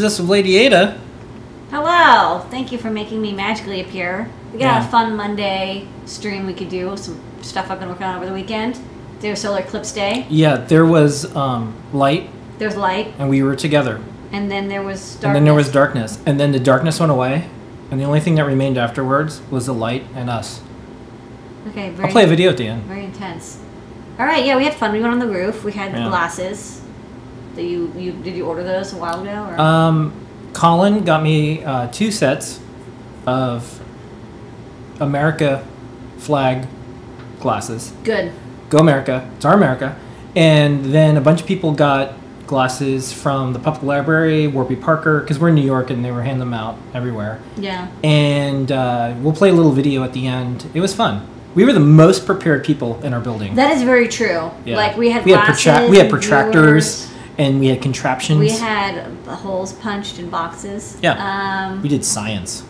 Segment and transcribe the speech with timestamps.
[0.00, 0.96] This with Lady Ada.
[1.70, 2.46] Hello!
[2.50, 4.30] Thank you for making me magically appear.
[4.52, 4.86] We got Yeah.
[4.86, 8.32] a fun Monday stream we could do, some stuff I've been working on over the
[8.32, 8.78] weekend.
[9.20, 13.56] There's Solar Eclipse Day, Yeah, there was um, light, There was light, and we were
[13.56, 14.00] together.
[14.32, 15.24] and then there was darkness.
[15.24, 16.18] And then there was darkness.
[16.24, 17.48] And then the darkness went away,
[17.90, 20.60] and the only thing that remained afterwards was the light and us.
[21.70, 22.84] Okay, very, I'll play a video at the end.
[22.84, 23.58] very intense.
[24.18, 24.92] Alright, yeah, we had fun.
[24.92, 25.64] We went on the roof.
[25.64, 26.08] We had Yeah.
[26.08, 26.80] glasses.
[27.58, 29.48] That you, you Did you order those a while ago?
[29.50, 29.60] Or?
[29.60, 30.12] Um,
[30.52, 32.60] Colin got me uh, two sets
[33.26, 33.82] of
[35.00, 35.66] America
[36.18, 36.68] flag
[37.40, 37.92] glasses.
[38.04, 38.30] Good.
[38.70, 39.28] Go America.
[39.34, 39.98] It's our America.
[40.36, 42.14] And then a bunch of people got
[42.46, 46.22] glasses from the public library, Warby Parker, because we're in New York and they were
[46.22, 47.40] handing them out everywhere.
[47.56, 47.90] Yeah.
[48.04, 50.64] And uh, we'll play a little video at the end.
[50.74, 51.26] It was fun.
[51.56, 53.56] We were the most prepared people in our building.
[53.56, 54.48] That is very true.
[54.64, 54.76] Yeah.
[54.76, 57.07] Like, we had we had, protra- we had protractors.
[57.38, 58.38] And we had contraptions.
[58.40, 60.98] We had holes punched in boxes.
[61.02, 61.14] Yeah.
[61.70, 62.64] Um, we did science.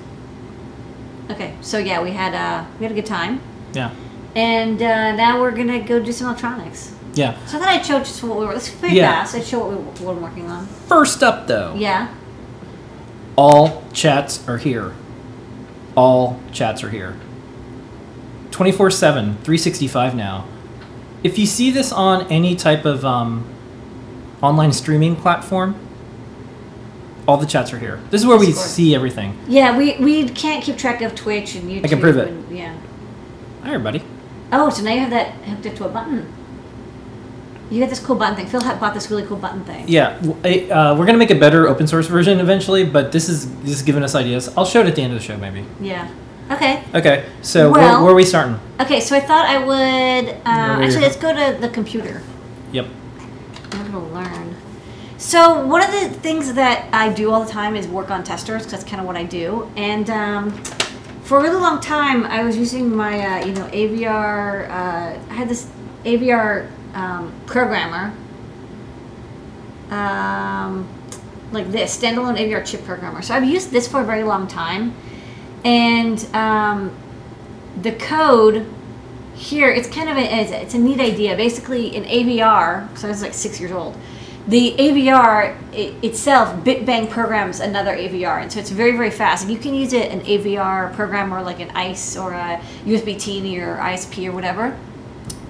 [1.30, 3.40] okay, so yeah, we had uh, we had a good time.
[3.72, 3.94] Yeah.
[4.36, 6.94] And uh, now we're gonna go do some electronics.
[7.14, 7.36] Yeah.
[7.46, 8.52] So then I'd show just what we were.
[8.52, 9.10] Let's pretty Yeah.
[9.22, 9.34] fast.
[9.34, 10.66] I'd show what, we, what we're working on.
[10.66, 12.08] First up, though, Yeah.
[13.36, 14.94] all chats are here.
[15.96, 17.16] All chats are here.
[18.52, 20.44] 24 7, 365 now.
[21.24, 23.44] If you see this on any type of um,
[24.42, 25.74] online streaming platform,
[27.26, 28.00] all the chats are here.
[28.10, 28.68] This is where we Discord.
[28.68, 29.38] see everything.
[29.46, 31.84] Yeah, we, we can't keep track of Twitch and YouTube.
[31.84, 32.28] I can prove it.
[32.28, 32.74] and- yeah.
[33.62, 34.02] Hi, everybody.
[34.52, 36.32] Oh, so now you have that hooked up to a button.
[37.70, 38.46] You got this cool button thing.
[38.46, 39.84] Phil had bought this really cool button thing.
[39.88, 43.28] Yeah, w- I- uh, we're gonna make a better open source version eventually, but this
[43.28, 44.48] is this is giving us ideas.
[44.56, 45.66] I'll show it at the end of the show, maybe.
[45.78, 46.08] Yeah.
[46.50, 46.82] Okay.
[46.94, 48.58] Okay, so where, Well- where are we starting?
[48.80, 50.30] Okay, so I thought I would.
[50.46, 52.22] Uh, actually, let's go to the computer.
[53.72, 54.56] I'm gonna learn.
[55.18, 58.62] So one of the things that I do all the time is work on testers
[58.62, 59.70] because that's kind of what I do.
[59.76, 60.52] And um,
[61.22, 64.68] for a really long time, I was using my uh, you know AVR.
[64.68, 64.72] Uh,
[65.28, 65.68] I had this
[66.04, 68.14] AVR um, programmer,
[69.90, 70.88] um,
[71.50, 73.20] like this standalone AVR chip programmer.
[73.20, 74.94] So I've used this for a very long time,
[75.64, 76.96] and um,
[77.82, 78.66] the code
[79.38, 81.36] here it's kind of a, it's, a neat idea.
[81.36, 83.96] Basically in avr so i was like six years old
[84.48, 85.56] the avr i
[86.02, 89.44] itself bit bang programs another avr and so it's very very fast.
[89.44, 93.20] And you can use it an avr program or like an ice or a usb
[93.20, 94.76] Teeny or isp or whatever.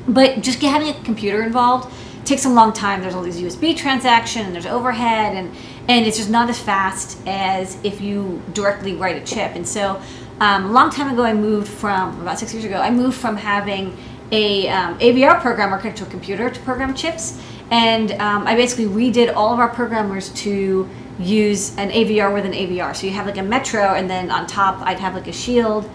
[0.07, 1.93] But just having a computer involved
[2.25, 3.01] takes a long time.
[3.01, 5.55] There's all these usb transaction and there's overhead and
[5.89, 9.55] and it's just not as fast as if you directly write a chip.
[9.55, 10.03] And so
[10.41, 13.37] um, a long time ago i moved from about six years ago i moved from
[13.37, 13.97] having
[14.31, 17.41] a um, avr to a computer to program chips.
[17.71, 20.89] And um, i basically redid all of our programmers to
[21.19, 24.47] use an avr with an avr so you have like a metro and then on
[24.47, 25.89] top i'd have like a shield.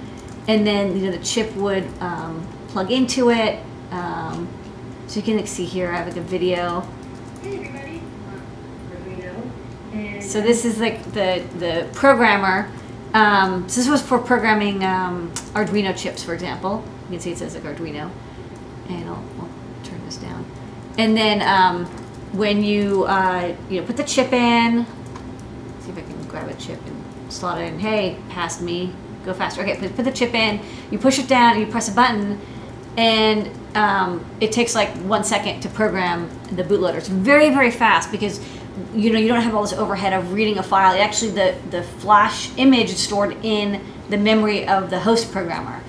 [0.47, 3.59] And then you know the chip would um, plug into it.
[3.91, 4.49] Um,
[5.07, 6.81] so you can like, see here i have like a video.
[7.41, 8.01] Hey everybody,
[10.21, 12.69] so this is like the the programmer
[13.13, 16.83] um, so this was for programming um, arduino chips for example.
[17.03, 18.09] You can see it says like arduino.
[18.89, 19.49] And i'll, I'll
[19.83, 20.45] turn this down.
[20.97, 21.85] And then um,
[22.33, 24.85] when you uh, you know put the chip in
[25.81, 27.79] see if i can grab a chip and slot it in.
[27.79, 28.93] Hey past me.
[29.25, 29.61] Go faster.
[29.61, 30.59] Okay put, put the chip in.
[30.89, 32.41] You push it down you press a button.
[32.97, 36.95] And um, it takes like one second to program the bootloader.
[36.95, 38.39] It's very very fast because
[38.93, 40.99] you know you don't have all this overhead of reading a file.
[40.99, 45.81] Actually the the flash image is stored in the memory of the host programmer.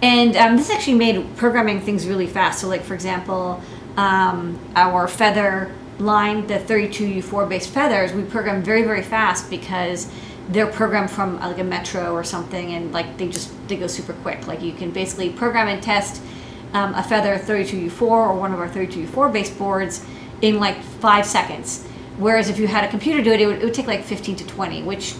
[0.00, 2.60] And um, this actually made programming things really fast.
[2.60, 3.60] So like for example
[3.96, 10.08] um, our feather line the 32u4 based feathers we program very very fast because
[10.50, 14.12] they're programmed from like a metro or something and like they just they go super
[14.14, 14.46] quick.
[14.46, 16.22] Like you can basically program and test
[16.72, 20.04] um, a feather 32u4 or one of our 32u4 based boards
[20.40, 21.87] in like five seconds
[22.18, 24.36] whereas if you had a computer do it it would, it would take like 15
[24.36, 25.14] to 20 which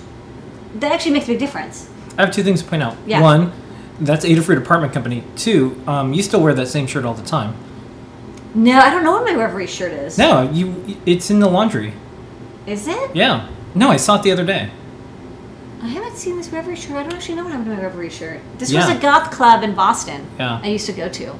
[0.76, 2.96] that actually makes a big difference I have two things to point out.
[3.06, 3.20] Yeah.
[3.22, 3.52] One,
[4.00, 5.22] that's Adafruit Apartment Company.
[5.36, 7.54] Two, um, you still wear that same shirt all the time.
[8.54, 10.96] no i don't know what my reverie shirt is No, you.
[11.06, 11.92] It's in the laundry.
[12.66, 13.48] is it Yeah.
[13.74, 14.70] No, I saw it the other day.
[15.82, 18.10] i haven't seen this reverie shirt i don't actually know what happened to my reverie
[18.10, 18.80] shirt this Yeah.
[18.86, 20.60] was a goth club in boston Yeah.
[20.62, 21.34] i used to go to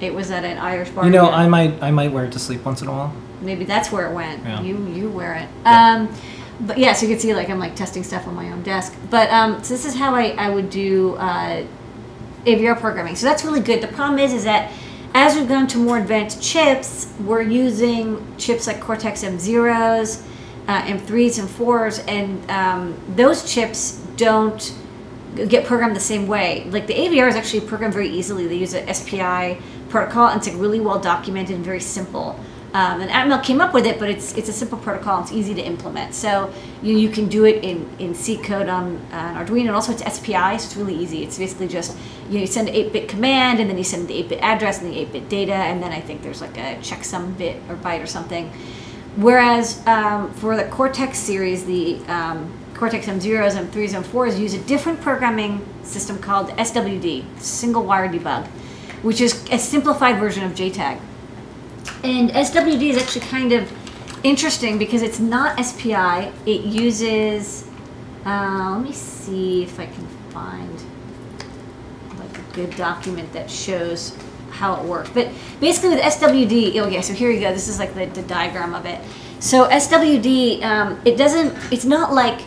[0.00, 1.28] it was at an irish bar You know.
[1.28, 3.12] I might I might wear it to sleep once in a while.
[3.40, 4.44] Maybe that's where it went.
[4.44, 4.62] Yeah.
[4.62, 5.48] You you wear it.
[5.64, 5.94] Yeah.
[5.94, 6.14] Um,
[6.60, 8.94] but yeah, so you can see like I'm like testing stuff on my own desk.
[9.10, 11.64] But um, so this is how I, I would do uh,
[12.44, 13.16] AVR programming.
[13.16, 13.80] So that's really good.
[13.80, 14.72] The problem is is that
[15.14, 20.24] as we've gone to more advanced chips, we're using chips like Cortex M zeros
[20.68, 24.74] uh, M3s and 4s, and um, those chips don't
[25.48, 26.64] get programmed the same way.
[26.70, 28.46] Like the AVR is actually programmed very easily.
[28.46, 32.38] They use a SPI protocol, and it's like really well documented and very simple.
[32.74, 35.22] Um, and Atmel came up with it, but it's it's a simple protocol.
[35.22, 36.14] It's easy to implement.
[36.14, 39.70] So you, you can do it in, in C code on uh, an Arduino, and
[39.70, 41.22] also it's SPI, so it's really easy.
[41.22, 41.96] It's basically just
[42.28, 44.92] you, know, you send an 8-bit command, and then you send the 8-bit address and
[44.92, 48.06] the 8-bit data, and then I think there's like a checksum bit or byte or
[48.06, 48.52] something.
[49.16, 55.00] Whereas um, for the Cortex series, the um, Cortex M0s, M3s, M4s use a different
[55.00, 58.46] programming system called SWD, Single Wire Debug,
[59.02, 61.00] which is a simplified version of JTAG.
[62.04, 63.70] And SWD is actually kind of
[64.24, 66.32] interesting because it's not SPI.
[66.46, 67.66] It uses,
[68.24, 70.82] uh, let me see if I can find
[72.18, 74.16] like a good document that shows
[74.50, 75.10] how it works.
[75.10, 75.30] But
[75.60, 77.52] basically with SWD, okay, so here you go.
[77.52, 79.00] This is like the, the diagram of it.
[79.40, 82.40] So SWD, um, it doesn't, it's not like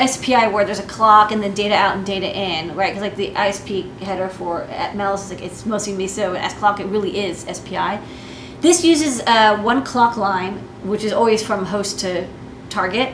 [0.00, 2.94] SPI where there's a clock and then data out and data in, right?
[2.94, 6.80] Because like the ISP header for Atmel is like it's mostly MISO and S clock,
[6.80, 8.00] it really is SPI.
[8.62, 12.28] This uses uh, one clock line, which is always from host to
[12.70, 13.12] target.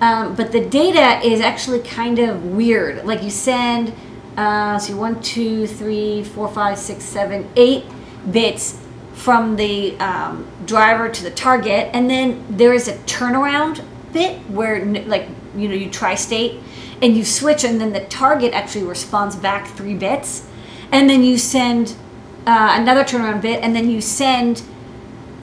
[0.00, 3.04] Um, but the data is actually kind of weird.
[3.04, 3.92] Like you send,
[4.36, 7.84] uh, see, one, two, three, four, five, six, seven, eight
[8.30, 8.80] bits
[9.14, 14.84] from the um, driver to the target, and then there is a turnaround bit where,
[14.84, 16.60] like, you know, you tri-state,
[17.02, 20.46] and you switch, and then the target actually responds back three bits,
[20.92, 21.96] and then you send
[22.46, 24.62] uh, another turnaround bit, and then you send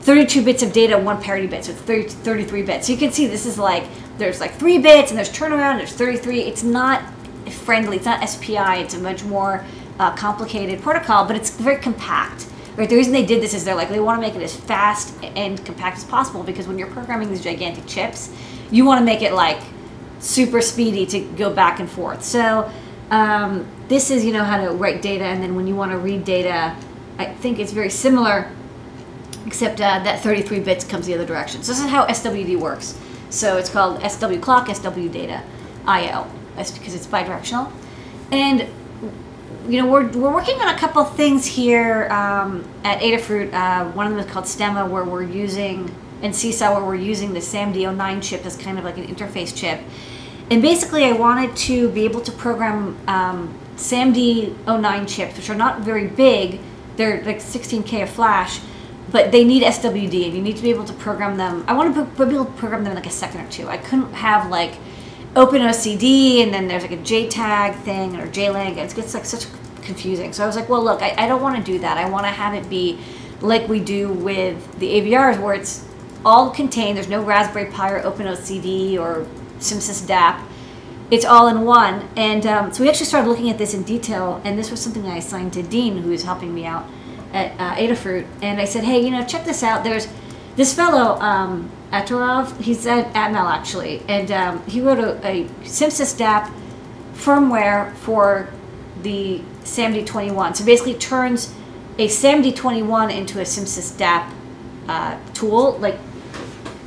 [0.01, 2.87] 32 bits of data, one parity bit, so 30, 33 bits.
[2.87, 3.83] So you can see this is like,
[4.17, 6.41] there's like three bits and there's turnaround, and there's 33.
[6.41, 7.03] It's not
[7.49, 9.63] friendly, it's not SPI, it's a much more
[9.99, 12.47] uh, complicated protocol, but it's very compact.
[12.77, 14.55] Right, the reason they did this is they're like, they want to make it as
[14.55, 18.33] fast and compact as possible because when you're programming these gigantic chips,
[18.71, 19.61] you want to make it like
[20.19, 22.23] super speedy to go back and forth.
[22.23, 22.71] So
[23.11, 25.97] um, this is, you know, how to write data and then when you want to
[25.97, 26.75] read data,
[27.17, 28.49] I think it's very similar
[29.45, 31.63] except uh, that 33 bits comes the other direction.
[31.63, 32.97] So this is how SWD works.
[33.29, 35.41] So it's called SW clock, SW data,
[35.87, 37.71] IO, because it's bidirectional.
[38.31, 38.67] And
[39.67, 43.53] you know, we're, we're working on a couple things here um, at Adafruit.
[43.53, 47.33] Uh, one of them is called Stemma, where we're using, and Seesaw, where we're using
[47.33, 49.79] the SAMD09 chip as kind of like an interface chip.
[50.49, 55.81] And basically, I wanted to be able to program um, SAMD09 chips, which are not
[55.81, 56.59] very big.
[56.97, 58.59] They're like 16K of flash,
[59.11, 61.65] but they need SWD and you need to be able to program them.
[61.67, 63.67] I want to be able to program them in like a second or two.
[63.67, 64.73] I couldn't have like
[65.33, 68.77] OpenOCD and then there's like a JTAG thing or JLink.
[68.77, 69.47] It's, it's like such
[69.81, 70.31] confusing.
[70.31, 71.97] So I was like, well, look, I, I don't want to do that.
[71.97, 72.99] I want to have it be
[73.41, 75.85] like we do with the AVRs where it's
[76.23, 76.95] all contained.
[76.95, 79.27] There's no Raspberry Pi or OpenOCD or
[79.59, 80.47] CMSIS-DAP.
[81.09, 82.07] It's all in one.
[82.15, 85.05] And um, so we actually started looking at this in detail, and this was something
[85.07, 86.87] I assigned to Dean, who is helping me out
[87.33, 89.83] at uh, Adafruit, and I said, hey, you know, check this out.
[89.83, 90.07] There's
[90.55, 96.51] this fellow, um, Ataradov, he's at Atmel actually, and um, he wrote a, a CMSIS-DAP
[97.13, 98.49] firmware for
[99.01, 100.55] the SAMD21.
[100.55, 101.53] So basically turns
[101.97, 104.33] a SAMD21 into a CMSIS-DAP
[104.87, 105.77] uh, tool.
[105.79, 105.97] Like,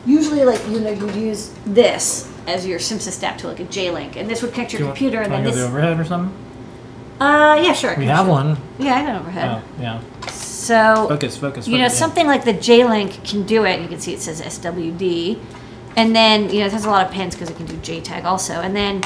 [0.07, 4.29] usually like, you know, you'd use this as your CMSIS-DAP tool, like a J-Link, and
[4.29, 5.57] this would connect your computer, and then you this...
[5.57, 6.35] go the overhead or something?
[7.21, 7.95] Uh, yeah, sure.
[7.97, 8.57] We have one.
[8.79, 9.63] Yeah, I got overhead.
[9.63, 10.03] Oh, yeah.
[10.31, 11.69] So Focus, focus.
[11.69, 11.89] you know, yeah.
[11.89, 13.81] something like the J-Link can do it.
[13.81, 15.39] You can see it says SWD.
[15.97, 18.25] And then, you know, it has a lot of pins because it can do JTAG
[18.25, 18.55] also.
[18.55, 19.03] And then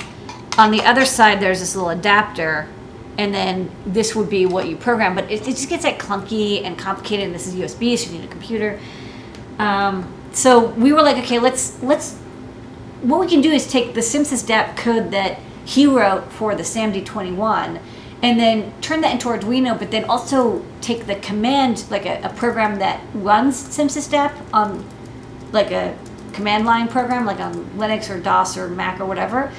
[0.57, 2.69] on the other side, there's this little adapter.
[3.19, 5.15] And then this would be what you program.
[5.15, 7.27] But it, it just gets like clunky and complicated.
[7.27, 8.79] And this is USB, so you need a computer.
[9.59, 12.15] Um, so we were like, okay, let's, let's,
[13.03, 17.81] what we can do is take the CMSIS-DAP code that he wrote for the SAMD21
[18.23, 22.31] and then turn that into Arduino, but then also take the command, like a, a
[22.31, 24.85] program that runs CMSIS-DAP on
[25.53, 25.97] like a
[26.33, 29.53] command line program, like on Linux or DOS or Mac or whatever,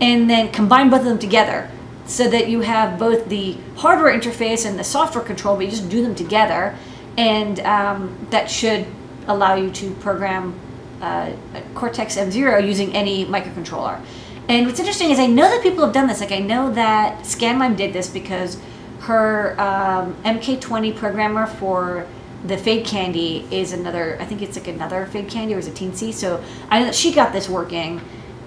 [0.00, 1.70] and then combine both of them together
[2.06, 5.88] so that you have both the hardware interface and the software control, but you just
[5.88, 6.76] do them together,
[7.18, 8.86] and um, that should
[9.26, 10.58] allow you to program
[11.00, 11.32] uh,
[11.74, 14.00] Cortex M0 using any microcontroller.
[14.48, 16.20] And what's interesting is I know that people have done this.
[16.20, 18.58] Like I know that Scanlime did this because
[19.00, 22.06] her um, MK20 programmer for
[22.44, 24.16] the Fadecandy is another.
[24.20, 26.12] I think it's like another Fadecandy or is it Teensy?
[26.12, 28.00] So I know that she got this working,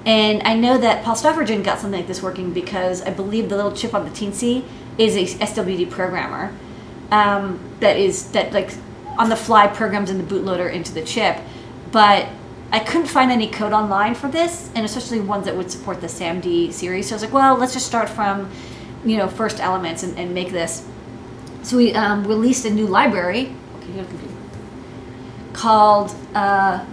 [0.06, 3.58] and I know that Paul Stoffregen got something like this working because I believe the
[3.58, 4.64] little chip on the Teensy
[4.98, 6.56] is a SWD programmer
[7.12, 8.72] um, that is that like
[9.18, 11.40] on the fly programs in the bootloader into the chip,
[11.92, 12.30] but
[12.72, 16.08] I couldn't find any code online for this, and especially ones that would support the
[16.08, 17.10] SAMD series.
[17.10, 18.50] So I was like, well, let's just start from,
[19.04, 20.86] you know, first elements and, and make this.
[21.64, 23.56] So we um, released a new library.
[23.90, 24.06] Okay,
[25.54, 26.86] called uh,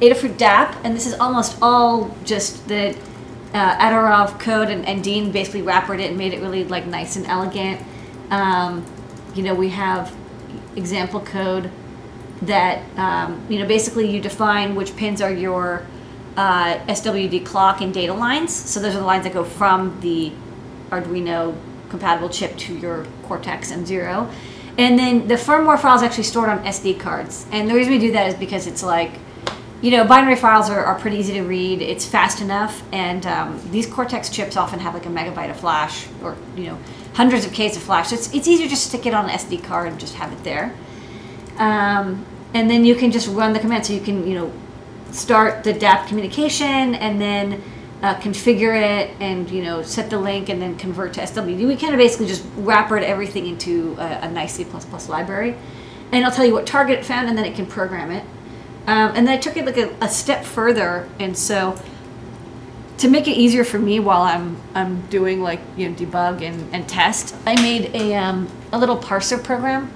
[0.00, 2.96] Adafruit DAP, and this is almost all just the
[3.54, 7.26] uh, code, and, and Dean basically wrappered it and made it really like nice and
[7.26, 7.80] elegant.
[8.30, 8.84] Um,
[9.34, 10.14] you know, we have
[10.74, 11.70] example code
[12.42, 15.86] that um, you know basically you define which pins are your
[16.36, 18.54] uh, SWD clock and data lines.
[18.54, 20.32] So those are the lines that go from the
[20.90, 21.56] Arduino
[21.88, 24.32] compatible chip to your Cortex M0.
[24.78, 27.46] And then the firmware file is actually stored on SD cards.
[27.50, 29.10] And the reason we do that is because it's like,
[29.82, 31.82] you know, binary files are, are pretty easy to read.
[31.82, 32.84] It's fast enough.
[32.92, 36.78] And um, these Cortex chips often have like a megabyte of flash or, you know,
[37.14, 38.10] hundreds of Ks of flash.
[38.10, 40.44] So it's, it's easier to stick it on an SD card and just have it
[40.44, 40.72] there.
[41.58, 42.24] Um,
[42.54, 43.86] and then you can just run the command.
[43.86, 44.52] So you can, you know,
[45.10, 47.62] start the DAP communication and then
[48.02, 51.66] uh, configure it and you know set the link and then convert to SWD.
[51.66, 54.66] We kind of basically just wrappered everything into a, a nice C++
[55.08, 55.56] library,
[56.12, 58.24] and I'll tell you what target it found, and then it can program it.
[58.86, 61.80] Um, and then I took it like a, a step further, and so
[62.98, 66.72] to make it easier for me while I'm I'm doing like you know debug and,
[66.72, 69.92] and test, I made a um, a little parser program.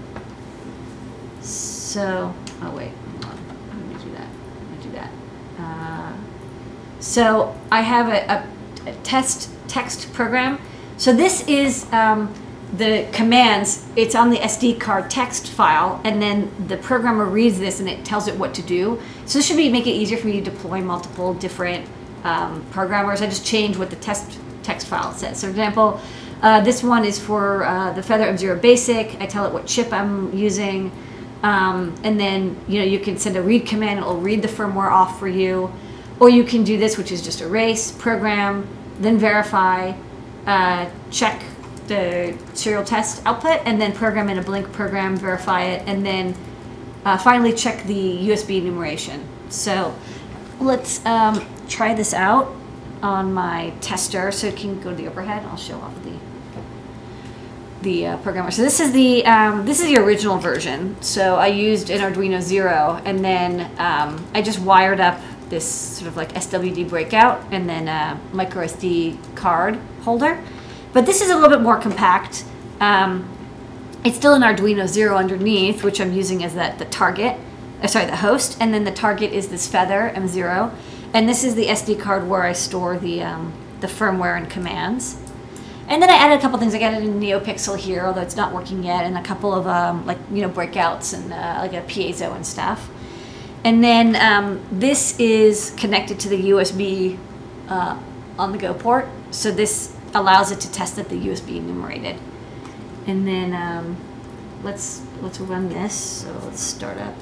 [1.43, 2.33] So
[2.63, 4.29] oh wait, let me do that.
[4.59, 5.11] Let me do that.
[5.59, 6.13] Uh,
[7.01, 10.59] so I have a, a, a test text program.
[10.97, 12.33] So this is um,
[12.75, 13.85] the commands.
[13.97, 18.05] It's on the SD card text file, and then the programmer reads this and it
[18.05, 19.01] tells it what to do.
[19.27, 21.89] So this should be make it easier for me to deploy multiple different
[22.25, 23.21] um, programmers.
[23.21, 25.41] I just change what the test text file says.
[25.41, 26.01] So, for example,
[26.41, 29.21] uh, this one is for uh, the Feather M0 Basic.
[29.21, 30.93] I tell it what chip I'm using.
[31.43, 33.99] Um, and then you know you can send a read command.
[33.99, 35.73] It will read the firmware off for you,
[36.21, 38.67] or you can do this, which is just erase, program,
[39.01, 39.93] then verify,
[40.47, 41.43] uh, check
[41.89, 46.35] the serial test output, and then program in a blink program, verify it, and then
[47.05, 49.27] uh, finally check the USB enumeration.
[49.49, 49.95] So
[50.61, 52.55] let's um, try this out
[53.03, 54.31] on my tester.
[54.31, 55.45] So it can go to the overhead.
[55.47, 56.13] I'll show off the
[57.83, 58.51] the uh, programmer.
[58.51, 61.01] So this is the um, this is the original version.
[61.03, 66.09] So I used an Arduino Zero, and then um, I just wired up this sort
[66.09, 70.43] of like SWD breakout, and then a micro SD card holder.
[70.93, 72.45] But this is a little bit more compact.
[72.81, 73.29] Um,
[74.05, 77.39] it's still an Arduino Zero underneath, which I'm using as that the target.
[77.83, 80.73] Uh, sorry, the host, and then the target is this Feather M0,
[81.13, 85.19] and this is the SD card where I store the um, the firmware and commands.
[85.93, 86.75] And then I added a couple things.
[86.75, 90.07] I added a NeoPixel here, although it's not working yet, and a couple of um,
[90.07, 92.89] like you know breakouts and uh, like a piezo and stuff.
[93.63, 97.19] And then um, this is connected to the USB
[97.69, 97.99] uh,
[98.39, 102.17] on the go port, so this allows it to test that the USB enumerated.
[103.07, 103.99] And then um,
[104.63, 105.93] let's let's run this.
[105.95, 107.15] So let's start up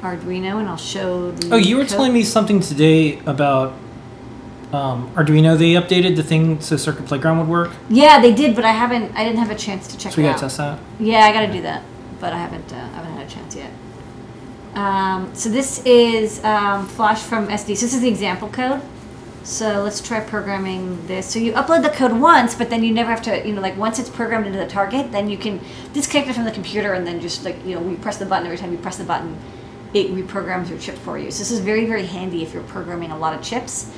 [0.00, 1.54] Arduino, and I'll show the.
[1.54, 1.90] Oh, you were code.
[1.90, 3.74] telling me something today about
[4.72, 5.56] um, Arduino.
[5.56, 7.72] They updated the thing so Circuit Playground would work.
[7.88, 9.14] Yeah, they did, but I haven't.
[9.14, 10.12] I didn't have a chance to check.
[10.12, 10.40] So we gotta out.
[10.40, 10.78] test that.
[11.00, 11.82] Yeah, I got to do that,
[12.20, 12.72] but I haven't.
[12.72, 13.70] Uh, I haven't had a chance yet.
[14.74, 17.76] Um, so this is um, Flash from SD.
[17.76, 18.80] So this is the example code.
[19.42, 21.26] So let's try programming this.
[21.26, 23.46] So you upload the code once, but then you never have to.
[23.46, 25.60] You know, like once it's programmed into the target, then you can
[25.94, 28.44] disconnect it from the computer and then just like you know, we press the button
[28.44, 29.38] every time you press the button,
[29.94, 31.30] it reprograms your chip for you.
[31.30, 33.90] So this is very very handy if you're programming a lot of chips.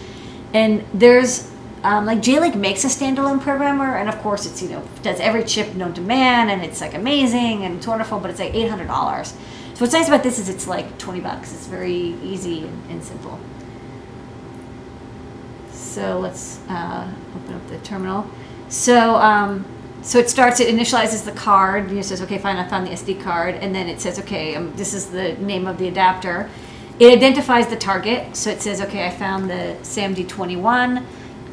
[0.52, 1.50] And there's
[1.82, 5.44] um, like J-Link makes a standalone programmer, and of course it's you know does every
[5.44, 8.68] chip known to man, and it's like amazing and it's wonderful, but it's like eight
[8.68, 9.34] hundred dollars.
[9.74, 11.54] So what's nice about this is it's like twenty bucks.
[11.54, 13.38] It's very easy and, and simple.
[15.70, 18.26] So let's uh, open up the terminal.
[18.68, 19.64] So um,
[20.02, 20.60] so it starts.
[20.60, 21.88] It initializes the card.
[21.88, 22.56] And it says, "Okay, fine.
[22.56, 25.66] I found the SD card," and then it says, "Okay, um, this is the name
[25.66, 26.50] of the adapter."
[27.00, 28.36] It identifies the target.
[28.36, 31.02] So it says, "Okay, I found the SAMD21."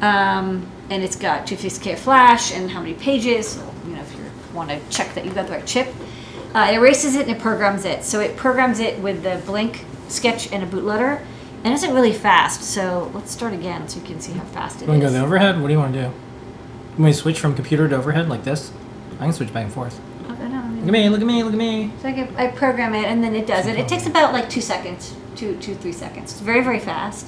[0.00, 3.48] um, and it's got 256k flash and how many pages.
[3.48, 4.20] So, you know, if you
[4.54, 5.88] want to check that you've got the right chip,
[6.54, 8.04] uh, it erases it and it programs it.
[8.04, 11.20] So it programs it with the Blink sketch and a bootloader,
[11.64, 12.62] and it's really fast.
[12.62, 15.12] So let's start again so you can see how fast it You want to go
[15.12, 15.60] to overhead?
[15.60, 16.04] What do you want to do?
[16.06, 16.12] You
[16.90, 18.70] want me to switch from computer to overhead like this?
[19.18, 20.00] I can switch back and forth.
[20.30, 21.08] Okay, no, I mean- Look at me!
[21.08, 21.42] Look at me!
[21.42, 21.90] Look at me!
[22.00, 23.76] So I, get, I program it and then it does it.
[23.78, 26.32] It takes about like two seconds, two, two, three seconds.
[26.32, 27.26] It's very, very fast.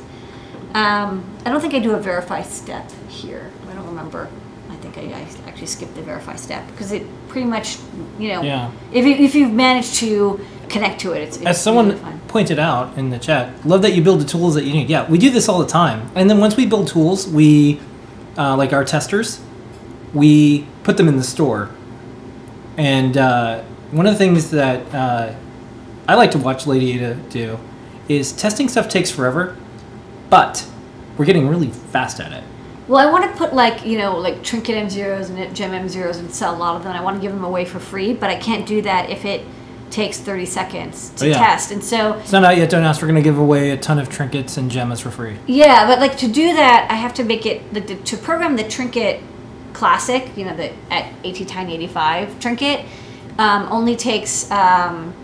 [0.75, 3.51] Um, I don't think I do a verify step here.
[3.71, 4.29] I don't remember.
[4.69, 7.79] I think I, I actually skipped the verify step because it pretty much,
[8.19, 8.71] you know, Yeah.
[8.93, 12.59] if, you, if you've managed to connect to it, it's, it's As someone really pointed
[12.59, 14.89] out in the chat, love that you build the tools that you need.
[14.89, 16.11] Yeah, we do this all the time.
[16.15, 17.81] And then once we build tools, we,
[18.39, 19.41] uh, like our testers,
[20.15, 21.71] we put them in the store.
[22.77, 25.35] And uh, one of the things that uh,
[26.09, 27.59] I like to watch Lady Ada do
[28.11, 29.57] is testing stuff takes forever,
[30.29, 30.67] but
[31.17, 32.43] we're getting really fast at it.
[32.89, 35.89] Well, I want to put like you know like trinket M zeros and Gemma M
[35.89, 36.95] zeros and sell a lot of them.
[36.95, 39.45] I want to give them away for free, but I can't do that if it
[39.91, 41.39] takes thirty seconds to Oh, yeah.
[41.39, 41.71] test.
[41.71, 42.69] And so It's not out yet.
[42.71, 43.01] Don't ask.
[43.01, 45.37] We're gonna give away a ton of trinkets and gemmas for free.
[45.47, 48.57] yeah, but like to do that, I have to make it the, the, to program
[48.57, 49.21] the trinket
[49.73, 50.37] classic.
[50.37, 52.85] You know the at ATtiny eighty five trinket
[53.39, 54.51] um, only takes.
[54.51, 55.15] Um,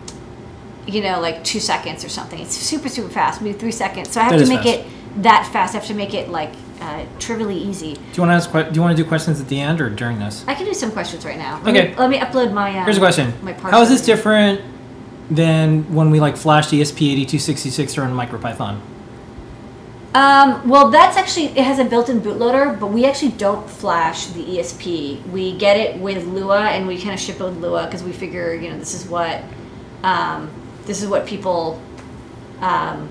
[0.86, 2.38] you know, like two seconds or something.
[2.40, 3.42] It's super, super fast.
[3.42, 4.12] Maybe three seconds.
[4.12, 4.78] So I have That to make fast.
[4.78, 4.86] it
[5.22, 5.74] that fast.
[5.74, 7.94] I have to make it like uh, trivially easy.
[7.94, 8.50] Do you want to ask?
[8.50, 10.44] que- Do you want to do questions at the end or during this?
[10.46, 11.60] I can do some questions right now.
[11.64, 11.88] Let Okay.
[11.90, 12.76] Me, let me upload my.
[12.78, 13.32] Um, Here's a question.
[13.42, 14.60] My How is this different
[15.30, 18.78] than when we like flashed ESP8266 or in MicroPython?
[20.14, 24.42] Um, well, that's actually it has a built-in bootloader, but we actually don't flash the
[24.42, 25.26] ESP.
[25.30, 28.12] We get it with Lua, and we kind of ship it with Lua because we
[28.12, 29.42] figure you know this is what
[30.02, 30.48] um,
[30.86, 31.80] this is what people
[32.60, 33.08] um,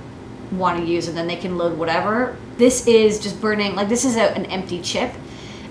[0.52, 2.38] want to use, and then they can load whatever.
[2.58, 5.14] This is just burning like this is a, an empty chip,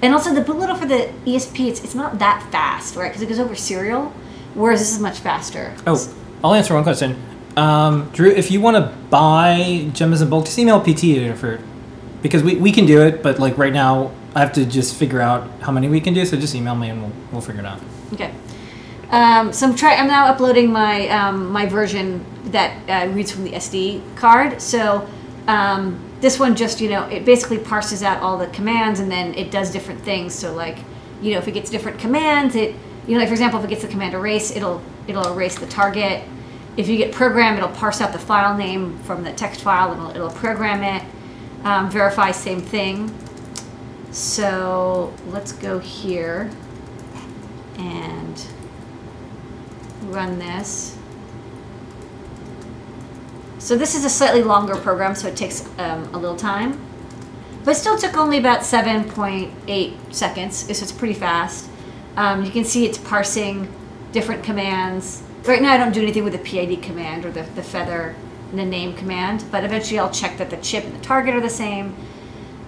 [0.03, 3.09] and also the bootloader for the ESP it's, it's not that fast, right?
[3.09, 4.13] Because it goes over serial,
[4.55, 5.75] whereas this is much faster.
[5.87, 7.21] Oh, I'll answer one question.
[7.57, 11.61] Um, Drew, if you want to buy gemmas in bulk, just email PT for
[12.21, 15.21] because we, we can do it, but like right now I have to just figure
[15.21, 16.25] out how many we can do.
[16.25, 17.81] So just email me and we'll, we'll figure it out.
[18.13, 18.33] Okay.
[19.11, 19.95] Um, so I'm try.
[19.95, 24.61] I'm now uploading my um, my version that uh, reads from the SD card.
[24.61, 25.09] So
[25.47, 29.35] um, this one just you know it basically parses out all the commands and then
[29.35, 30.35] it does different things.
[30.35, 30.79] So like
[31.21, 32.75] you know if it gets different commands, it
[33.07, 35.67] you know like for example if it gets the command erase, it'll it'll erase the
[35.67, 36.25] target.
[36.77, 40.01] If you get program, it'll parse out the file name from the text file and
[40.01, 41.07] it'll, it'll program it.
[41.65, 43.13] Um, verify same thing.
[44.11, 46.51] So let's go here
[47.79, 48.47] and
[50.15, 50.97] run this.
[53.59, 56.79] So this is a slightly longer program, so it takes um, a little time.
[57.65, 61.71] But still took only about 7.8 seconds, so it's pretty fast.
[62.17, 63.73] Um, you can see it's parsing
[64.13, 65.23] different commands.
[65.45, 68.15] Right now I don't do anything with the PID command or the, the feather
[68.51, 71.41] and the name command, but eventually I'll check that the chip and the target are
[71.41, 71.97] the same.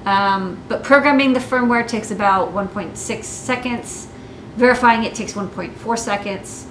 [0.06, 4.08] Um, but programming the firmware takes about 1.6 seconds.
[4.56, 6.68] Verifying it takes 1.4 seconds.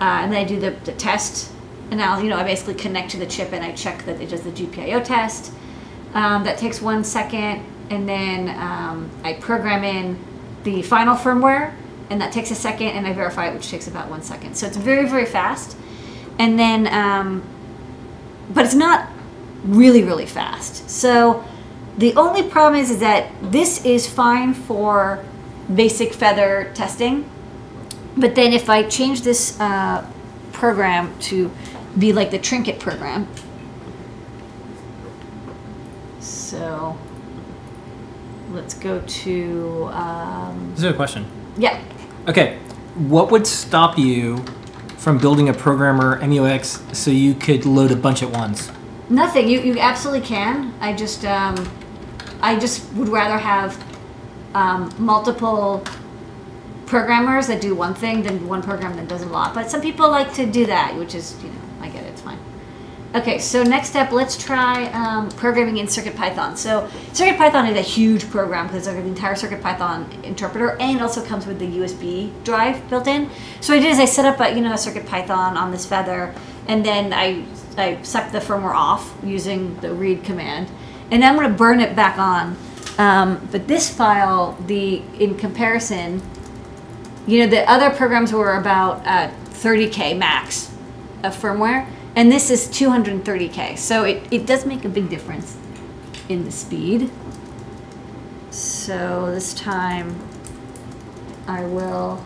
[0.00, 1.52] Uh, and then I do the, the test.
[1.90, 4.30] And now, you know, I basically connect to the chip and I check that it
[4.30, 5.52] does the GPIO test.
[6.14, 7.64] Um, that takes one second.
[7.90, 10.18] And then um, I program in
[10.64, 11.74] the final firmware.
[12.08, 12.88] And that takes a second.
[12.88, 14.56] And I verify it, which takes about one second.
[14.56, 15.76] So it's very, very fast.
[16.38, 17.42] And then, um,
[18.54, 19.10] but it's not
[19.64, 20.88] really, really fast.
[20.88, 21.44] So
[21.98, 25.22] the only problem is, is that this is fine for
[25.74, 27.28] basic feather testing.
[28.16, 30.04] But then if I change this uh,
[30.52, 31.50] program to
[31.98, 33.26] be like the trinket program,
[36.20, 36.96] so
[38.52, 41.24] let's go to, um, This is a question.
[41.56, 41.80] yeah,
[42.28, 42.58] Okay,
[42.96, 44.44] what would stop you
[44.98, 48.70] from building a programmer MUX so you could load a bunch at once?
[49.08, 49.48] nothing.
[49.48, 50.72] You, you absolutely can.
[50.80, 51.68] I just, um,
[52.40, 53.82] I just would rather have
[54.54, 55.82] um, multiple
[56.90, 59.54] programmers that do one thing than one program that does a lot.
[59.54, 62.20] But some people like to do that, which is, you know, I get it, it's
[62.20, 62.38] fine.
[63.14, 66.56] Okay, so next step, let's try um, programming in CircuitPython.
[66.56, 71.02] So CircuitPython is a huge program because it's like the entire CircuitPython interpreter, and it
[71.02, 73.30] also comes with the USB drive built in.
[73.60, 75.86] So what I did is I set up a you know a CircuitPython on this
[75.86, 76.34] feather,
[76.66, 77.44] and then I
[77.76, 80.68] I sucked the firmware off using the read command,
[81.10, 82.56] and I'm going to burn it back on.
[82.98, 86.22] Um, but this file, the in comparison,
[87.26, 90.72] you know, the other programs were about uh, 30k max
[91.22, 93.78] of firmware, and this is 230k.
[93.78, 95.56] So it, it does make a big difference
[96.28, 97.10] in the speed.
[98.50, 100.18] So this time
[101.46, 102.24] I will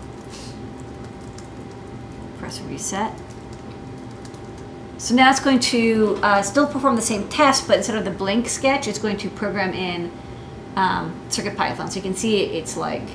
[2.38, 3.12] press reset.
[4.98, 8.10] So now it's going to uh, still perform the same test, but instead of the
[8.10, 10.10] blink sketch, it's going to program in
[10.76, 11.90] um, CircuitPython.
[11.90, 13.08] So you can see it's like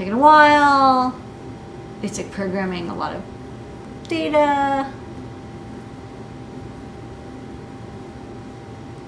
[0.00, 1.14] taking a while.
[2.02, 3.22] It's like programming a lot of
[4.08, 4.90] data.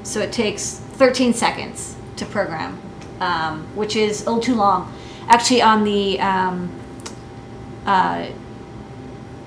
[0.03, 2.79] So it takes 13 seconds to program,
[3.21, 4.93] um, which is a little too long.
[5.29, 6.71] Actually, on the um,
[7.87, 8.27] uh,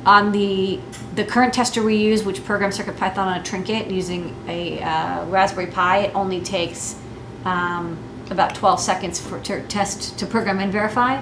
[0.03, 0.79] on the
[1.13, 5.67] the current tester we use, which programs CircuitPython on a trinket using a uh, Raspberry
[5.67, 6.95] Pi, it only takes
[7.43, 11.21] um, about 12 seconds for to test to program and verify.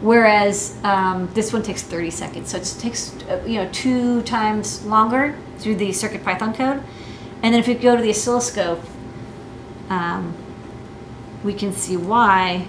[0.00, 4.84] Whereas um, this one takes 30 seconds, so it takes uh, you know two times
[4.84, 6.82] longer through the Circuit Python code.
[7.42, 8.80] And then if we go to the oscilloscope,
[9.90, 10.34] um,
[11.42, 12.68] we can see why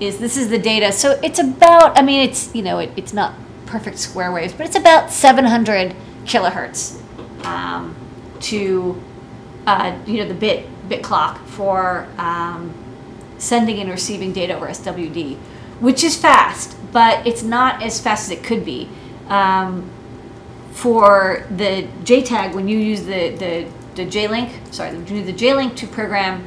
[0.00, 0.92] is this is the data.
[0.92, 3.34] So it's about, I mean, it's, you know, it, it's not
[3.66, 7.00] perfect square waves, but it's about 700 kilohertz
[7.44, 7.94] um,
[8.40, 9.00] to,
[9.66, 12.74] uh, you know, the bit, bit clock for um,
[13.38, 15.36] sending and receiving data over SWD,
[15.80, 18.88] which is fast, but it's not as fast as it could be.
[19.28, 19.88] Um,
[20.72, 25.76] for the JTAG, when you use the, the, the J-Link, sorry, you use the J-Link
[25.76, 26.46] to program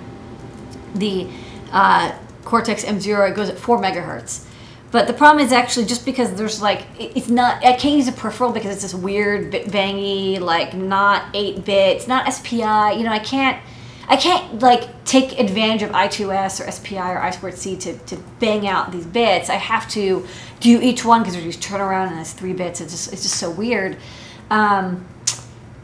[0.94, 1.28] the
[1.72, 4.46] uh, Cortex M0, it goes at 4 megahertz.
[4.92, 8.12] But the problem is actually just because there's like, it's not, I can't use a
[8.12, 13.04] peripheral because it's this weird bit bangy, like not 8 bit, it's not SPI, you
[13.04, 13.60] know, I can't,
[14.08, 18.92] I can't like take advantage of I2S or SPI or I2C to, to bang out
[18.92, 19.50] these bits.
[19.50, 20.26] I have to
[20.60, 22.82] do each one because there's turnaround and it's three bits.
[22.82, 23.98] It's just, it's just so weird.
[24.50, 25.06] Um,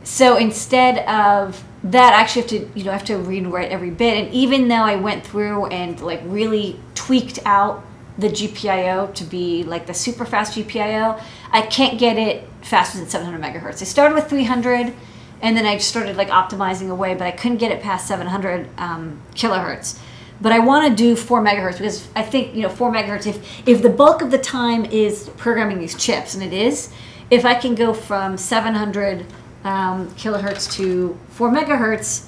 [0.03, 3.53] so instead of that, I actually have to, you know, I have to read and
[3.53, 4.17] write every bit.
[4.17, 7.85] And even though I went through and like really tweaked out
[8.17, 13.07] the GPIO to be like the super fast GPIO, I can't get it faster than
[13.07, 13.81] 700 megahertz.
[13.81, 14.93] I started with 300
[15.41, 19.21] and then I started like optimizing away, but I couldn't get it past 700 um,
[19.35, 19.97] kilohertz.
[20.41, 23.27] But I want to do four megahertz because I think you know four megahertz.
[23.27, 26.93] If if the bulk of the time is programming these chips, and it is,
[27.29, 29.25] if I can go from 700
[29.63, 32.27] um, kilohertz to four megahertz,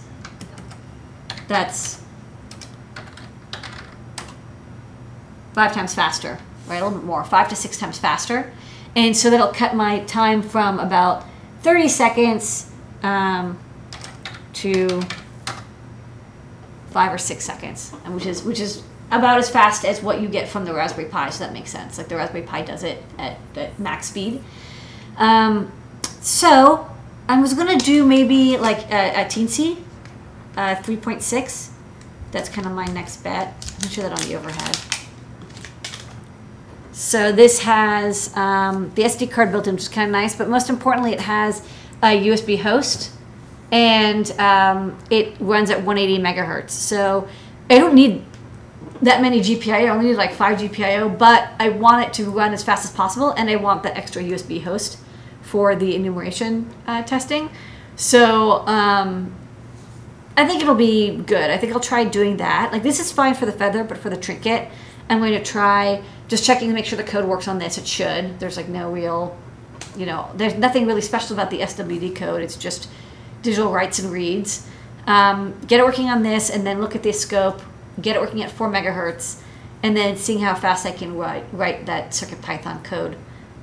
[1.47, 2.01] that's
[5.53, 6.81] five times faster, right?
[6.81, 8.51] A little bit more, five to six times faster.
[8.95, 11.25] And so that'll cut my time from about
[11.61, 12.70] 30 seconds
[13.03, 13.59] um,
[14.53, 15.01] to
[16.91, 20.27] five or six seconds, and which is which is about as fast as what you
[20.27, 21.29] get from the Raspberry Pi.
[21.29, 21.97] So that makes sense.
[21.97, 24.43] Like the Raspberry Pi does it at, at max speed.
[25.17, 25.71] Um,
[26.21, 26.89] so
[27.27, 29.77] I was gonna do maybe like a, a Teensy,
[30.55, 31.69] uh, 3.6.
[32.31, 33.53] That's kind of my next bet.
[33.83, 34.77] Me show that on the overhead.
[36.93, 40.47] So this has um, the SD card built in, which is kind of nice, but
[40.47, 41.67] most importantly, it has
[42.03, 43.11] a USB host
[43.71, 46.71] and um, it runs at 180 megahertz.
[46.71, 47.27] So
[47.69, 48.23] I don't need
[49.01, 49.73] that many GPIO.
[49.73, 52.91] I only need like five GPIO, but I want it to run as fast as
[52.91, 54.99] possible, and I want the extra USB host
[55.41, 57.49] for the enumeration uh, testing.
[57.95, 59.33] So um,
[60.37, 61.49] I think it'll be good.
[61.49, 62.71] I think I'll try doing that.
[62.71, 64.69] Like this is fine for the feather, but for the trinket,
[65.09, 67.77] I'm going to try just checking to make sure the code works on this.
[67.77, 68.39] It should.
[68.39, 69.37] There's like no real,
[69.97, 72.41] you know, there's nothing really special about the SWD code.
[72.41, 72.89] It's just
[73.41, 74.67] digital writes and reads.
[75.07, 77.61] Um, get it working on this, and then look at the scope.
[78.01, 79.41] Get it working at four megahertz,
[79.83, 83.17] and then seeing how fast I can write write that CircuitPython code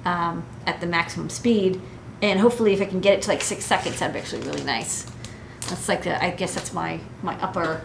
[0.04, 1.80] um, at the maximum speed.
[2.20, 4.64] And hopefully, if I can get it to like six seconds, that'd be actually really
[4.64, 5.06] nice.
[5.68, 7.82] That's like the, I guess that's my my upper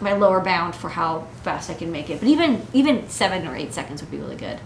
[0.00, 2.20] my lower bound for how fast I can make it.
[2.20, 4.60] But even even seven or eight seconds would be really good.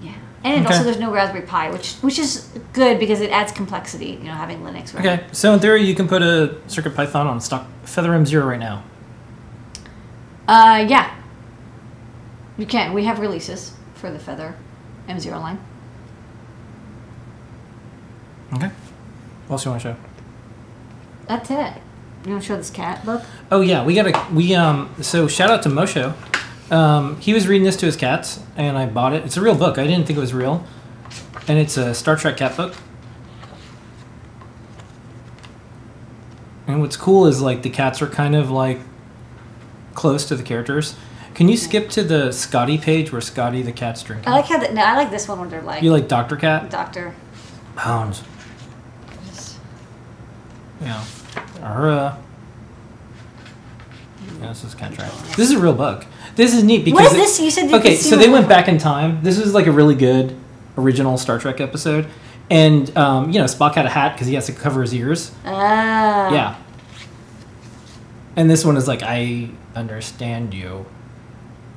[0.00, 0.74] Yeah, and Okay.
[0.74, 4.18] also there's no Raspberry Pi, which which is good because it adds complexity.
[4.20, 4.94] You know, having Linux.
[4.94, 5.06] Right?
[5.06, 8.60] Okay, so in theory, you can put a Circuit Python on stock Feather M0 right
[8.60, 8.82] now.
[10.48, 11.14] Uh, yeah.
[12.58, 12.92] You can.
[12.94, 14.54] We have releases for the Feather
[15.08, 15.58] M0 line.
[18.54, 18.70] Okay.
[19.48, 19.96] What else you want to show?
[21.26, 21.82] That's it.
[22.24, 23.22] You want to show this cat book?
[23.50, 24.94] Oh yeah, we got a we um.
[25.02, 26.14] So shout out to Mosho.
[26.70, 29.24] Um, he was reading this to his cats, and I bought it.
[29.24, 29.78] It's a real book.
[29.78, 30.64] I didn't think it was real,
[31.46, 32.74] and it's a Star Trek cat book.
[36.66, 38.80] And what's cool is like the cats are kind of like
[39.94, 40.96] close to the characters.
[41.34, 44.28] Can you skip to the Scotty page where Scotty the cat's drinking?
[44.28, 44.58] I like how.
[44.58, 46.70] The, no, I like this one where they're like you like Doctor Cat?
[46.70, 47.14] Doctor.
[47.76, 48.22] Pounds.
[50.80, 51.04] Yeah.
[51.62, 52.16] Uh,
[54.40, 55.14] yeah, this is contract.
[55.36, 56.04] This is a real book.
[56.34, 57.40] This is neat because What is it- this?
[57.40, 57.90] You said you okay.
[57.90, 59.22] could see So they went back in time.
[59.22, 60.36] This is like a really good
[60.76, 62.06] original Star Trek episode,
[62.50, 65.32] and um, you know Spock had a hat because he has to cover his ears.
[65.44, 66.30] Ah.
[66.32, 66.56] Yeah.
[68.36, 70.84] And this one is like, I understand you.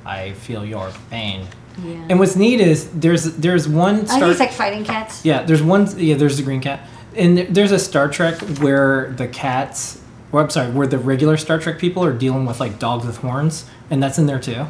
[0.04, 1.46] I feel your pain.
[1.82, 2.06] Yeah.
[2.10, 5.24] And what's neat is there's there's one I Star think it's like fighting cats.
[5.24, 5.88] yeah, there's one.
[5.98, 9.99] Yeah, there's the green cat, and there's a Star Trek where the cats
[10.32, 13.18] well, I'm sorry, where the regular Star Trek people are dealing with like dogs with
[13.18, 14.66] horns, and that's in there too.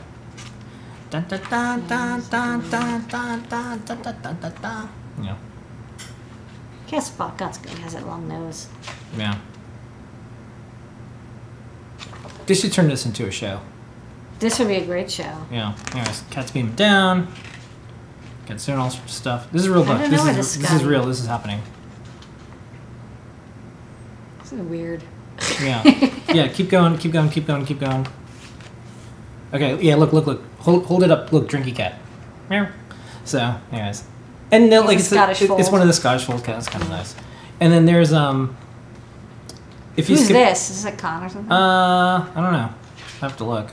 [5.23, 5.37] Yeah.
[6.87, 8.68] Guess Spock Gutsko has a long nose.
[9.16, 9.38] Yeah.
[12.46, 13.61] They should turn this into a show.
[14.38, 15.46] This would be a great show.
[15.53, 15.77] Yeah.
[15.92, 17.33] Anyways, cats beam down.
[18.46, 19.53] Cats doing all sorts of stuff.
[19.53, 20.01] This is real book.
[20.09, 21.05] This this, this is real.
[21.05, 21.61] This is happening.
[24.40, 25.05] This is weird.
[25.62, 25.83] Yeah.
[26.33, 26.48] yeah.
[26.48, 26.96] Keep going.
[26.98, 27.31] Keep going.
[27.31, 27.64] Keep going.
[27.66, 28.07] Keep going.
[29.53, 29.81] Okay.
[29.83, 29.96] Yeah.
[29.96, 30.12] Look.
[30.12, 30.26] Look.
[30.26, 30.42] Look.
[30.61, 30.87] Hold.
[30.87, 31.33] Hold it up.
[31.33, 31.48] Look.
[31.48, 31.98] Drinky cat.
[32.48, 32.68] Meow.
[33.24, 34.05] So, anyways,
[34.50, 36.68] and then like it's Scottish a, it- it's one of the Scottish fold cats.
[36.68, 37.14] Kind of nice.
[37.61, 38.57] And then there's um.
[39.96, 40.70] If you Who's skip, this?
[40.70, 41.50] Is it con or something?
[41.53, 42.70] Uh, I don't know.
[43.22, 43.68] I have to look.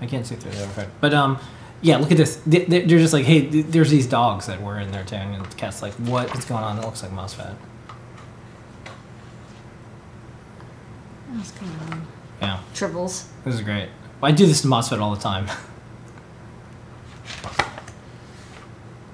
[0.00, 1.38] I can't see through the But um,
[1.82, 1.98] yeah.
[1.98, 2.36] Look at this.
[2.46, 5.44] They- they- They're just like, hey, there's these dogs that were in there too, and
[5.44, 6.78] the cat's like, what is going on?
[6.78, 7.54] It looks like mouse fat.
[11.32, 12.06] What's going on?
[12.40, 13.24] Yeah, Tribbles.
[13.44, 13.88] this is great.
[14.22, 15.46] I do this to MOSFET all the time.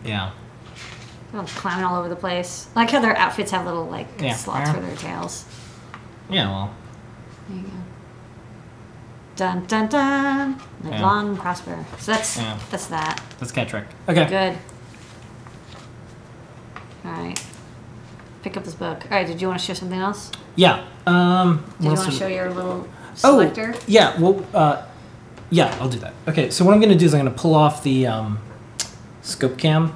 [0.05, 0.31] yeah.
[1.33, 2.69] They're climbing all over the place.
[2.75, 4.35] I like how their outfits have little like Yeah.
[4.35, 5.45] slots for their tails.
[6.31, 6.49] Yeah.
[6.51, 6.75] Well.
[7.49, 7.71] There you go.
[9.37, 10.61] Dun dun dun.
[10.83, 11.03] Live Yeah.
[11.03, 11.85] long and prosper.
[11.99, 12.59] So that's Yeah.
[12.71, 13.21] that's that.
[13.39, 13.85] That's cat trick.
[14.09, 14.25] Okay.
[14.27, 14.59] Good.
[17.05, 17.43] All right.
[18.43, 19.05] Pick up this book.
[19.05, 19.27] All right.
[19.27, 20.31] Did you want to show something else?
[20.57, 20.85] Yeah.
[21.09, 21.65] Um.
[21.79, 23.61] Did you want to show your little selector?
[23.61, 23.91] Oh, selector?
[23.91, 24.19] yeah.
[24.21, 24.85] Well, uh,
[25.51, 26.15] yeah, I'll do that.
[26.29, 28.39] Okay, so what I'm going to do is I'm going to pull off the um,
[29.23, 29.95] scope cam,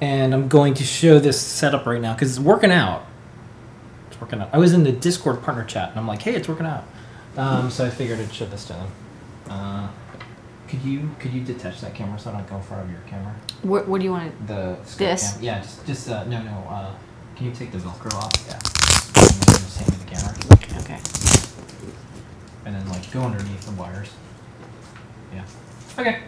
[0.00, 3.04] and I'm going to show this setup right now because it's working out.
[4.10, 4.50] It's working out.
[4.52, 6.84] I was in the Discord partner chat, and I'm like, hey, it's working out.
[7.36, 8.88] Um, so I figured I'd show this to them.
[9.48, 9.88] Uh,
[10.68, 13.00] could you could you detach that camera so I don't go in front of your
[13.08, 13.34] camera?
[13.62, 14.46] What, what do you want to?
[14.46, 15.32] The scope This?
[15.34, 15.42] Cam.
[15.42, 16.66] Yeah, just just uh, no no.
[16.68, 16.94] Uh,
[17.36, 18.32] can you take the Velcro off?
[18.46, 18.54] Yeah.
[18.54, 20.82] And then just hand me the camera.
[20.82, 21.00] Okay.
[22.64, 24.10] and then like go underneath the wires.
[25.34, 25.44] Yeah.
[25.98, 26.22] Okay.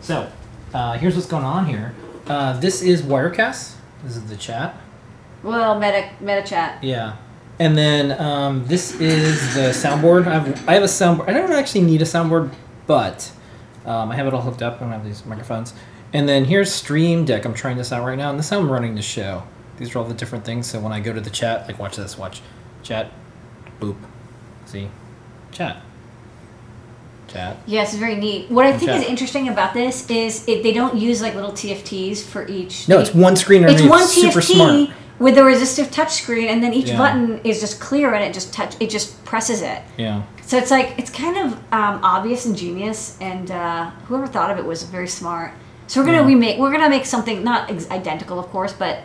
[0.00, 0.30] So,
[0.74, 1.94] uh, here's what's going on here.
[2.26, 3.74] Uh, this is Wirecast.
[4.04, 4.76] This is the chat.
[5.42, 6.82] Well, meta meta chat.
[6.82, 7.16] Yeah.
[7.58, 10.26] And then um, this is the soundboard.
[10.26, 11.28] I have, I have a soundboard.
[11.28, 12.54] I don't actually need a soundboard,
[12.86, 13.30] but
[13.84, 15.74] um, I have it all hooked up and I have these microphones.
[16.12, 17.44] And then here's Stream Deck.
[17.44, 19.44] I'm trying this out right now, and this is how I'm running the show.
[19.76, 20.66] These are all the different things.
[20.66, 22.42] So when I go to the chat, like watch this, watch
[22.82, 23.12] chat,
[23.78, 23.96] boop,
[24.66, 24.88] see,
[25.52, 25.82] chat,
[27.32, 27.56] chat.
[27.66, 28.50] Yes, it's very neat.
[28.50, 29.02] What I think chat.
[29.02, 32.88] is interesting about this is it, they don't use like little TFTs for each.
[32.88, 34.90] No, it's one screen It's one super TFT smart.
[35.18, 36.98] with the resistive touch screen, and then each Yeah.
[36.98, 38.74] button is just clear, and it just touch.
[38.80, 39.80] It just presses it.
[39.96, 40.22] Yeah.
[40.46, 44.58] So it's like it's kind of um, obvious and genius, and uh, whoever thought of
[44.58, 45.52] it was very smart.
[45.86, 46.26] So we're gonna Yeah.
[46.26, 46.58] remake.
[46.58, 48.98] We're gonna make something not ex- identical, of course, but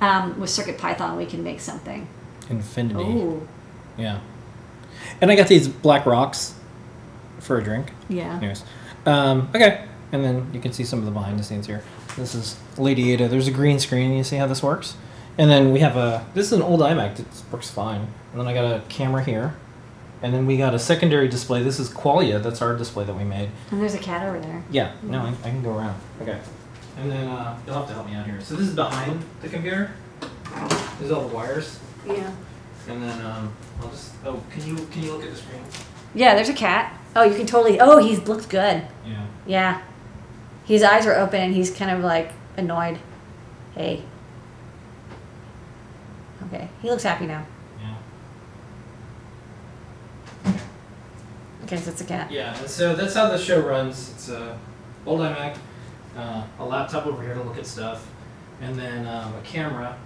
[0.00, 2.06] um, with Circuit Python we can make something.
[2.50, 3.00] Infinity.
[3.02, 3.46] Ooh,
[3.96, 4.18] Yeah.
[5.20, 6.54] And I got these black rocks
[7.48, 7.90] for a drink.
[8.08, 8.36] yeah.
[8.36, 8.62] Anyways.
[9.06, 9.84] Um, okay.
[10.12, 11.82] And then you can see some of the behind the scenes here.
[12.16, 13.26] This is Lady Ada.
[13.28, 14.12] There's a green screen.
[14.12, 14.96] You see how this works?
[15.38, 16.26] And then we have a.
[16.34, 18.06] This is an old iMac It works fine.
[18.32, 19.54] And then I got a camera here.
[20.22, 21.62] And then we got a secondary display.
[21.62, 22.42] This is Qualia.
[22.42, 23.50] That's our display that we made.
[23.70, 24.62] And there's a cat over there.
[24.70, 24.92] Yeah.
[25.02, 25.98] No, I, I can go around.
[26.20, 26.38] Okay.
[26.98, 28.40] And then uh, you'll have to help me out here.
[28.40, 29.92] So this is behind the computer.
[30.98, 31.78] There's all the wires.
[32.06, 32.30] Yeah.
[32.88, 34.12] And then um, I'll just.
[34.24, 35.62] Oh, can you can you look at the screen?
[36.14, 36.97] Yeah, there's a cat.
[37.18, 37.80] Oh, you can totally.
[37.80, 38.86] Oh, he looks good.
[39.04, 39.26] Yeah.
[39.44, 39.82] Yeah.
[40.66, 42.96] His eyes are open and he's kind of like annoyed.
[43.74, 44.04] Hey.
[46.46, 46.68] Okay.
[46.80, 47.44] He looks happy now.
[50.44, 50.52] Yeah.
[51.64, 52.30] Okay, so it's a cat.
[52.30, 54.10] Yeah, and so that's how the show runs.
[54.10, 54.56] It's a
[55.04, 55.56] old iMac,
[56.16, 58.08] uh, a laptop over here to look at stuff,
[58.60, 59.98] and then um, a camera,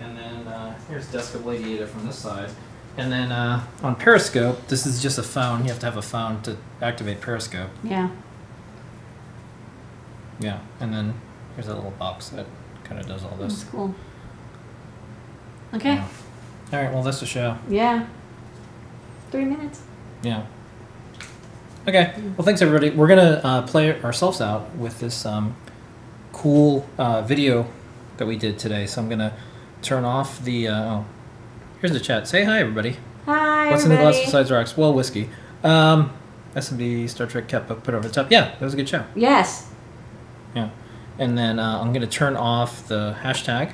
[0.00, 2.50] and then uh, here's desk of Lady Ada from this side,
[2.96, 5.62] and then uh, on Periscope, this is just a phone.
[5.62, 7.70] You have to have a phone to activate Periscope.
[7.82, 8.10] Yeah.
[10.40, 11.14] Yeah, and then
[11.54, 12.46] here's a little box that
[12.84, 13.60] kind of does all this.
[13.60, 13.94] That's cool.
[15.74, 15.94] Okay.
[15.94, 16.08] Yeah.
[16.72, 17.56] All right, well that's the show.
[17.68, 18.06] Yeah.
[19.30, 19.82] Three minutes.
[20.22, 20.46] Yeah.
[21.86, 22.12] Okay.
[22.36, 22.90] Well, thanks everybody.
[22.90, 25.56] We're gonna uh, play ourselves out with this um,
[26.32, 27.66] cool uh, video
[28.18, 28.86] that we did today.
[28.86, 29.36] So I'm gonna
[29.80, 30.68] turn off the.
[30.68, 31.04] Uh, oh,
[31.82, 32.26] here's the chat.
[32.26, 32.96] Say hi, everybody.
[33.26, 34.76] Hi, What's in the glass besides rocks?
[34.76, 35.28] Well, whiskey.
[35.62, 36.12] Um,
[36.54, 38.30] SMD Star Trek kept put over the top.
[38.30, 39.04] Yeah, that was a good show.
[39.14, 39.68] Yes.
[40.54, 40.70] Yeah.
[41.18, 43.72] And then uh, I'm gonna turn off the hashtag,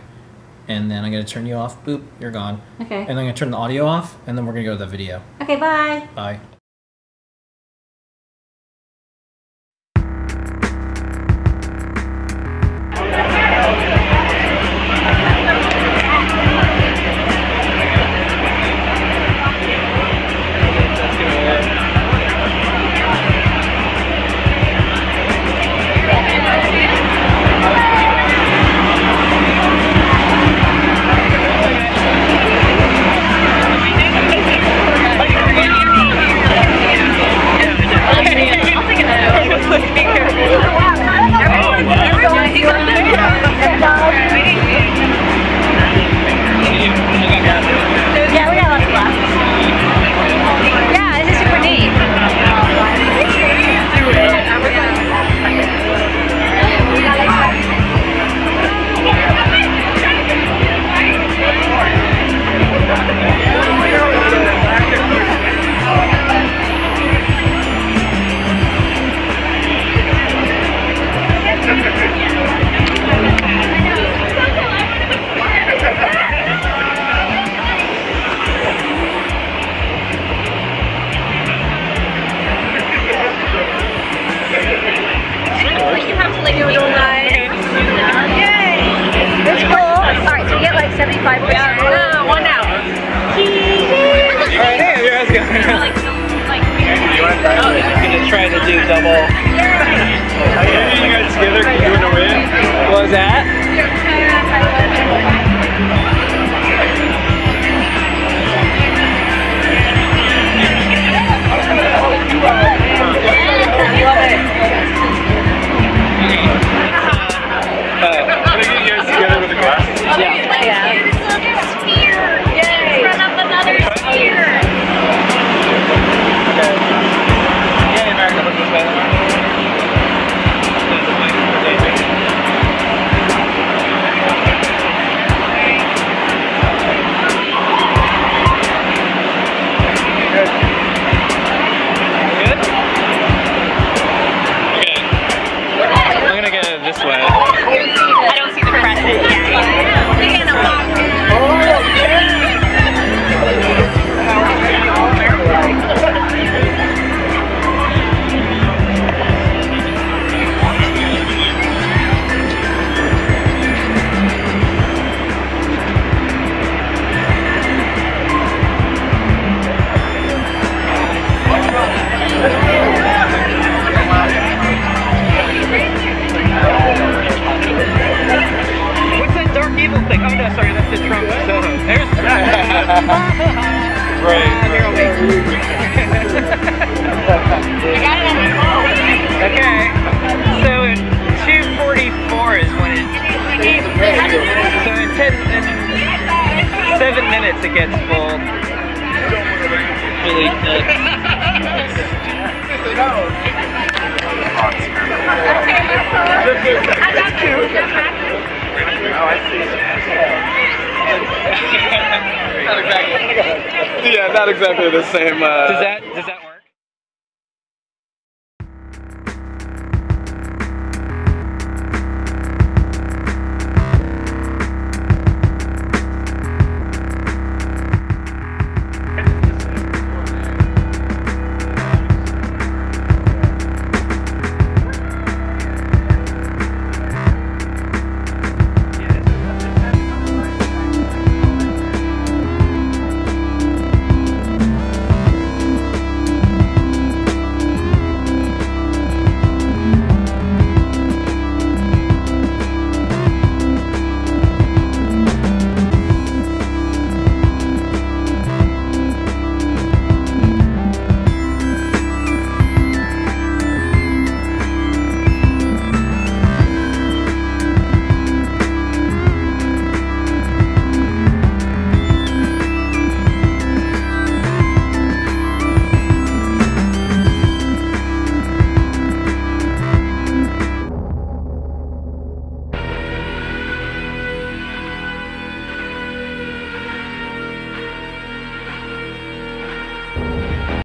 [0.67, 1.85] and then I'm gonna turn you off.
[1.85, 2.61] Boop, you're gone.
[2.81, 3.01] Okay.
[3.01, 4.87] And then I'm gonna turn the audio off, and then we're gonna go to the
[4.87, 5.23] video.
[5.43, 6.09] Okay, bye.
[6.15, 6.41] Bye.